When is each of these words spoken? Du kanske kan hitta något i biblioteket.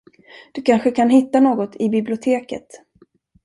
Du 0.51 0.61
kanske 0.61 0.91
kan 0.91 1.09
hitta 1.09 1.39
något 1.39 1.75
i 1.79 1.89
biblioteket. 1.89 2.67